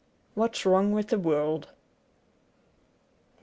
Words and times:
'IV 0.35 0.41
hat's 0.45 0.65
Wrong 0.65 0.91
with 0.93 1.07
the 1.09 1.19
World: 1.19 1.65
97 1.67 1.75